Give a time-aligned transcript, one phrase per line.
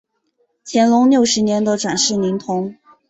[0.65, 2.75] 乾隆六十年的转世灵童。